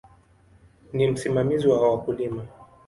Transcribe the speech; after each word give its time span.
Ni 0.93 1.07
msimamizi 1.07 1.67
wa 1.67 1.91
wakulima. 1.91 2.45